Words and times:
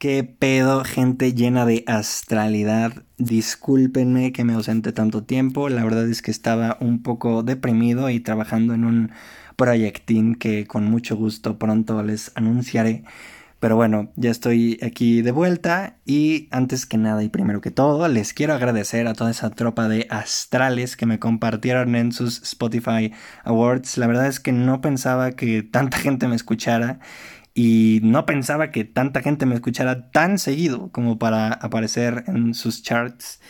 ¿Qué 0.00 0.24
pedo, 0.24 0.82
gente 0.82 1.34
llena 1.34 1.66
de 1.66 1.84
astralidad? 1.86 3.04
Discúlpenme 3.18 4.32
que 4.32 4.44
me 4.44 4.54
ausente 4.54 4.92
tanto 4.92 5.24
tiempo. 5.24 5.68
La 5.68 5.84
verdad 5.84 6.08
es 6.08 6.22
que 6.22 6.30
estaba 6.30 6.78
un 6.80 7.02
poco 7.02 7.42
deprimido 7.42 8.08
y 8.08 8.18
trabajando 8.18 8.72
en 8.72 8.86
un 8.86 9.10
proyectín 9.56 10.36
que 10.36 10.66
con 10.66 10.84
mucho 10.84 11.16
gusto 11.16 11.58
pronto 11.58 12.02
les 12.02 12.32
anunciaré. 12.34 13.04
Pero 13.58 13.76
bueno, 13.76 14.10
ya 14.16 14.30
estoy 14.30 14.78
aquí 14.82 15.20
de 15.20 15.32
vuelta 15.32 15.98
y 16.06 16.48
antes 16.50 16.86
que 16.86 16.96
nada 16.96 17.22
y 17.22 17.28
primero 17.28 17.60
que 17.60 17.70
todo, 17.70 18.08
les 18.08 18.32
quiero 18.32 18.54
agradecer 18.54 19.06
a 19.06 19.12
toda 19.12 19.30
esa 19.30 19.50
tropa 19.50 19.86
de 19.86 20.06
astrales 20.08 20.96
que 20.96 21.04
me 21.04 21.18
compartieron 21.18 21.94
en 21.94 22.12
sus 22.12 22.40
Spotify 22.42 23.12
Awards. 23.44 23.98
La 23.98 24.06
verdad 24.06 24.28
es 24.28 24.40
que 24.40 24.52
no 24.52 24.80
pensaba 24.80 25.32
que 25.32 25.62
tanta 25.62 25.98
gente 25.98 26.26
me 26.26 26.36
escuchara 26.36 27.00
y 27.54 28.00
no 28.02 28.26
pensaba 28.26 28.70
que 28.70 28.84
tanta 28.84 29.22
gente 29.22 29.46
me 29.46 29.54
escuchara 29.54 30.10
tan 30.10 30.38
seguido 30.38 30.90
como 30.92 31.18
para 31.18 31.52
aparecer 31.52 32.24
en 32.26 32.54
sus 32.54 32.82
charts. 32.82 33.40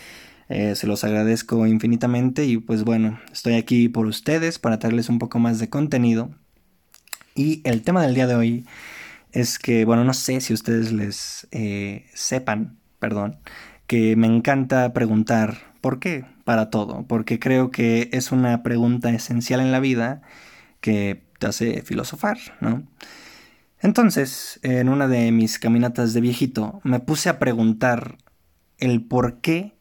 Eh, 0.48 0.74
se 0.74 0.86
los 0.86 1.04
agradezco 1.04 1.66
infinitamente 1.66 2.44
y 2.44 2.58
pues 2.58 2.82
bueno, 2.82 3.20
estoy 3.32 3.54
aquí 3.54 3.88
por 3.88 4.06
ustedes 4.06 4.58
para 4.58 4.78
traerles 4.78 5.08
un 5.08 5.18
poco 5.18 5.38
más 5.38 5.58
de 5.58 5.68
contenido. 5.68 6.30
Y 7.34 7.62
el 7.64 7.82
tema 7.82 8.02
del 8.02 8.14
día 8.14 8.26
de 8.26 8.34
hoy 8.34 8.66
es 9.32 9.58
que, 9.58 9.84
bueno, 9.84 10.04
no 10.04 10.14
sé 10.14 10.40
si 10.40 10.52
ustedes 10.52 10.92
les 10.92 11.46
eh, 11.52 12.06
sepan, 12.14 12.78
perdón, 12.98 13.38
que 13.86 14.16
me 14.16 14.26
encanta 14.26 14.92
preguntar 14.92 15.74
por 15.80 16.00
qué 16.00 16.24
para 16.44 16.70
todo, 16.70 17.06
porque 17.06 17.38
creo 17.38 17.70
que 17.70 18.08
es 18.12 18.32
una 18.32 18.62
pregunta 18.62 19.10
esencial 19.10 19.60
en 19.60 19.72
la 19.72 19.80
vida 19.80 20.22
que 20.80 21.22
te 21.38 21.46
hace 21.46 21.82
filosofar, 21.82 22.38
¿no? 22.60 22.82
Entonces, 23.82 24.60
en 24.62 24.88
una 24.88 25.08
de 25.08 25.32
mis 25.32 25.58
caminatas 25.58 26.12
de 26.12 26.20
viejito, 26.20 26.80
me 26.84 27.00
puse 27.00 27.28
a 27.28 27.38
preguntar 27.38 28.18
el 28.78 29.02
por 29.02 29.40
qué 29.40 29.74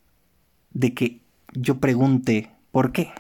de 0.72 0.94
que 0.94 1.22
yo 1.54 1.80
pregunte 1.80 2.50
por 2.72 2.92
qué. 2.92 3.12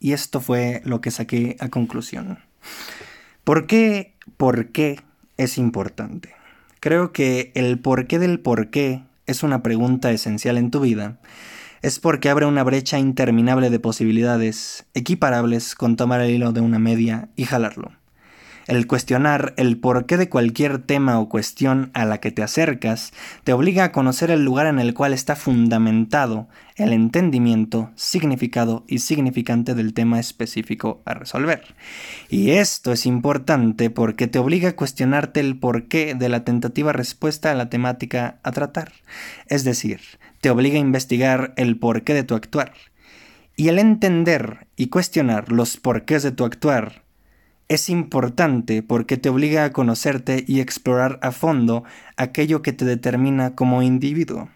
Y 0.00 0.12
esto 0.12 0.40
fue 0.40 0.80
lo 0.84 1.00
que 1.00 1.10
saqué 1.10 1.56
a 1.60 1.68
conclusión. 1.68 2.38
¿Por 3.44 3.66
qué, 3.66 4.14
por 4.36 4.68
qué 4.72 5.00
es 5.36 5.58
importante? 5.58 6.30
Creo 6.80 7.12
que 7.12 7.52
el 7.54 7.78
por 7.78 8.06
qué 8.06 8.18
del 8.18 8.40
por 8.40 8.70
qué 8.70 9.04
es 9.26 9.42
una 9.42 9.62
pregunta 9.62 10.10
esencial 10.12 10.58
en 10.58 10.70
tu 10.70 10.80
vida. 10.80 11.20
Es 11.82 11.98
porque 11.98 12.30
abre 12.30 12.46
una 12.46 12.64
brecha 12.64 12.98
interminable 12.98 13.70
de 13.70 13.80
posibilidades, 13.80 14.86
equiparables 14.94 15.74
con 15.74 15.96
tomar 15.96 16.20
el 16.20 16.30
hilo 16.30 16.52
de 16.52 16.60
una 16.60 16.78
media 16.78 17.28
y 17.36 17.44
jalarlo. 17.44 17.92
El 18.66 18.86
cuestionar 18.86 19.54
el 19.56 19.76
porqué 19.78 20.16
de 20.16 20.28
cualquier 20.28 20.78
tema 20.78 21.18
o 21.18 21.28
cuestión 21.28 21.90
a 21.94 22.04
la 22.04 22.18
que 22.18 22.30
te 22.30 22.42
acercas 22.42 23.12
te 23.42 23.52
obliga 23.52 23.84
a 23.84 23.92
conocer 23.92 24.30
el 24.30 24.44
lugar 24.44 24.66
en 24.66 24.78
el 24.78 24.94
cual 24.94 25.12
está 25.12 25.34
fundamentado 25.34 26.48
el 26.76 26.92
entendimiento, 26.92 27.90
significado 27.96 28.84
y 28.86 29.00
significante 29.00 29.74
del 29.74 29.94
tema 29.94 30.20
específico 30.20 31.02
a 31.04 31.14
resolver. 31.14 31.74
Y 32.28 32.52
esto 32.52 32.92
es 32.92 33.04
importante 33.04 33.90
porque 33.90 34.28
te 34.28 34.38
obliga 34.38 34.70
a 34.70 34.76
cuestionarte 34.76 35.40
el 35.40 35.58
porqué 35.58 36.14
de 36.14 36.28
la 36.28 36.44
tentativa 36.44 36.92
respuesta 36.92 37.50
a 37.50 37.54
la 37.54 37.68
temática 37.68 38.38
a 38.44 38.52
tratar. 38.52 38.92
Es 39.46 39.64
decir, 39.64 40.00
te 40.40 40.50
obliga 40.50 40.76
a 40.76 40.80
investigar 40.80 41.52
el 41.56 41.78
porqué 41.78 42.14
de 42.14 42.24
tu 42.24 42.34
actuar. 42.34 42.72
Y 43.56 43.68
el 43.68 43.78
entender 43.78 44.66
y 44.76 44.86
cuestionar 44.86 45.52
los 45.52 45.76
porqués 45.76 46.22
de 46.22 46.32
tu 46.32 46.44
actuar 46.44 47.02
es 47.68 47.88
importante 47.88 48.82
porque 48.82 49.16
te 49.16 49.28
obliga 49.28 49.64
a 49.64 49.72
conocerte 49.72 50.44
y 50.46 50.60
explorar 50.60 51.18
a 51.22 51.32
fondo 51.32 51.84
aquello 52.16 52.62
que 52.62 52.72
te 52.72 52.84
determina 52.84 53.54
como 53.54 53.82
individuo. 53.82 54.48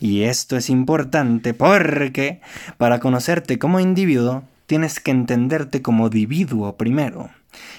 Y 0.00 0.22
esto 0.22 0.56
es 0.56 0.70
importante 0.70 1.54
porque 1.54 2.40
para 2.76 3.00
conocerte 3.00 3.58
como 3.58 3.80
individuo 3.80 4.44
tienes 4.66 5.00
que 5.00 5.10
entenderte 5.10 5.82
como 5.82 6.06
individuo 6.06 6.76
primero. 6.76 7.30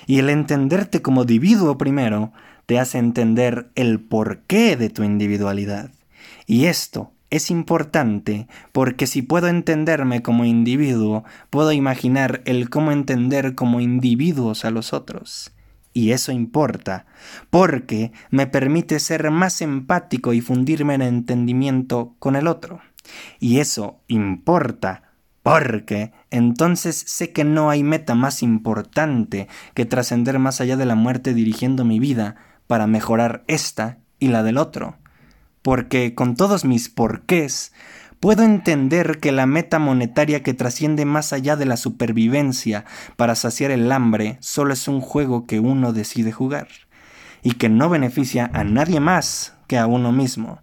Y 0.08 0.20
el 0.20 0.30
entenderte 0.30 1.02
como 1.02 1.22
individuo 1.22 1.78
primero 1.78 2.32
te 2.66 2.80
hace 2.80 2.98
entender 2.98 3.70
el 3.76 4.00
porqué 4.00 4.76
de 4.76 4.90
tu 4.90 5.04
individualidad. 5.04 5.92
Y 6.46 6.66
esto 6.66 7.12
es 7.30 7.52
importante 7.52 8.48
porque 8.72 9.08
si 9.08 9.22
puedo 9.22 9.48
entenderme 9.48 10.22
como 10.22 10.46
individuo, 10.46 11.24
puedo 11.50 11.72
imaginar 11.72 12.42
el 12.46 12.70
cómo 12.70 12.92
entender 12.92 13.56
como 13.56 13.80
individuos 13.80 14.66
a 14.66 14.72
los 14.72 14.94
otros. 14.94 15.52
Y 15.94 16.12
eso 16.12 16.32
importa, 16.32 17.06
porque 17.50 18.12
me 18.30 18.48
permite 18.48 19.00
ser 19.00 19.32
más 19.32 19.62
empático 19.62 20.34
y 20.34 20.42
fundirme 20.42 20.94
en 20.94 21.02
entendimiento 21.02 22.16
con 22.20 22.36
el 22.36 22.48
otro. 22.48 22.80
Y 23.40 23.60
eso 23.60 24.00
importa, 24.08 25.04
porque 25.42 26.12
entonces 26.30 26.96
sé 26.96 27.32
que 27.32 27.44
no 27.44 27.70
hay 27.70 27.84
meta 27.84 28.14
más 28.14 28.44
importante 28.44 29.48
que 29.74 29.86
trascender 29.86 30.38
más 30.38 30.62
allá 30.62 30.78
de 30.78 30.86
la 30.86 30.96
muerte 30.96 31.34
dirigiendo 31.34 31.86
mi 31.86 32.00
vida 32.00 32.36
para 32.68 32.86
mejorar 32.86 33.44
esta 33.48 33.98
y 34.20 34.28
la 34.28 34.44
del 34.44 34.58
otro 34.58 34.99
porque 35.62 36.16
con 36.16 36.36
todos 36.36 36.66
mis 36.66 36.90
porqués 36.90 37.74
puedo 38.20 38.44
entender 38.44 39.20
que 39.20 39.32
la 39.32 39.46
meta 39.46 39.80
monetaria 39.80 40.44
que 40.44 40.54
trasciende 40.54 41.06
más 41.06 41.34
allá 41.34 41.56
de 41.56 41.66
la 41.66 41.78
supervivencia 41.78 42.86
para 43.16 43.36
saciar 43.36 43.72
el 43.72 43.92
hambre 43.92 44.38
solo 44.42 44.74
es 44.74 44.88
un 44.88 45.02
juego 45.02 45.46
que 45.46 45.60
uno 45.60 45.94
decide 45.94 46.32
jugar, 46.32 46.68
y 47.42 47.54
que 47.54 47.70
no 47.70 47.90
beneficia 47.90 48.50
a 48.54 48.64
nadie 48.64 49.00
más 49.00 49.56
que 49.68 49.78
a 49.78 49.88
uno 49.88 50.12
mismo. 50.12 50.62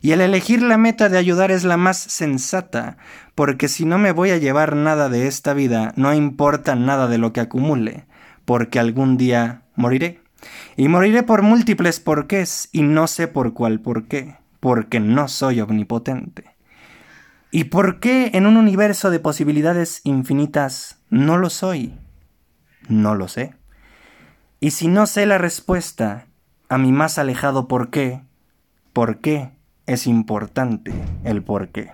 Y 0.00 0.12
el 0.12 0.20
elegir 0.20 0.62
la 0.62 0.78
meta 0.78 1.08
de 1.08 1.18
ayudar 1.18 1.50
es 1.50 1.64
la 1.64 1.76
más 1.76 1.96
sensata, 1.96 2.96
porque 3.34 3.68
si 3.68 3.84
no 3.84 3.98
me 3.98 4.12
voy 4.12 4.30
a 4.30 4.38
llevar 4.38 4.76
nada 4.76 5.08
de 5.08 5.26
esta 5.26 5.52
vida, 5.52 5.92
no 5.96 6.14
importa 6.14 6.76
nada 6.76 7.08
de 7.08 7.18
lo 7.18 7.32
que 7.32 7.40
acumule, 7.40 8.06
porque 8.44 8.78
algún 8.78 9.16
día 9.16 9.62
moriré. 9.74 10.20
Y 10.76 10.88
moriré 10.88 11.22
por 11.22 11.42
múltiples 11.42 12.00
porqués 12.00 12.68
y 12.72 12.82
no 12.82 13.06
sé 13.06 13.28
por 13.28 13.54
cuál 13.54 13.80
porqué, 13.80 14.36
porque 14.60 15.00
no 15.00 15.28
soy 15.28 15.60
omnipotente. 15.60 16.56
¿Y 17.50 17.64
por 17.64 18.00
qué 18.00 18.32
en 18.34 18.46
un 18.46 18.56
universo 18.56 19.10
de 19.10 19.20
posibilidades 19.20 20.00
infinitas 20.04 20.98
no 21.08 21.38
lo 21.38 21.48
soy? 21.48 21.94
No 22.88 23.14
lo 23.14 23.28
sé. 23.28 23.54
Y 24.60 24.72
si 24.72 24.88
no 24.88 25.06
sé 25.06 25.26
la 25.26 25.38
respuesta 25.38 26.26
a 26.68 26.78
mi 26.78 26.92
más 26.92 27.18
alejado 27.18 27.68
por 27.68 27.90
qué, 27.90 28.22
¿por 28.92 29.20
qué 29.20 29.50
es 29.86 30.06
importante 30.06 30.92
el 31.24 31.42
por 31.42 31.68
qué? 31.68 31.92